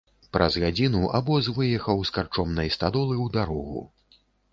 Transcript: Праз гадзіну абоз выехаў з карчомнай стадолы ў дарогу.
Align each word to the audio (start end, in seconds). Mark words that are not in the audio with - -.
Праз 0.35 0.53
гадзіну 0.61 1.01
абоз 1.19 1.49
выехаў 1.57 1.97
з 2.11 2.15
карчомнай 2.15 2.73
стадолы 2.77 3.15
ў 3.25 3.27
дарогу. 3.37 3.85